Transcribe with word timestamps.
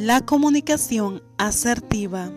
La 0.00 0.20
comunicación 0.20 1.24
asertiva. 1.38 2.30